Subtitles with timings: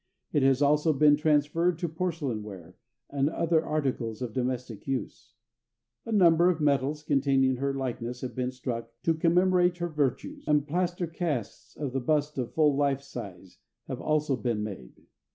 [0.33, 2.75] It has also been transferred to porcelain ware
[3.11, 5.35] and other articles of domestic use.
[6.07, 10.65] A number of medals containing her likeness have been struck to commemorate her virtues, and
[10.67, 15.05] plaster casts of the bust of full life size have also been made.